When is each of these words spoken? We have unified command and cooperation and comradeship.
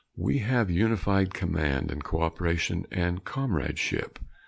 We 0.17 0.39
have 0.39 0.71
unified 0.71 1.31
command 1.31 1.91
and 1.91 2.03
cooperation 2.03 2.87
and 2.89 3.23
comradeship. 3.23 4.17